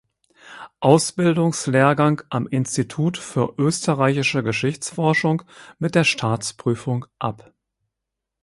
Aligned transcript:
Ausbildungslehrgang 0.79 2.23
am 2.31 2.47
Institut 2.47 3.19
für 3.19 3.53
österreichische 3.59 4.41
Geschichtsforschung 4.41 5.43
mit 5.77 5.93
der 5.93 6.05
Staatsprüfung 6.05 7.05
ab. 7.19 7.53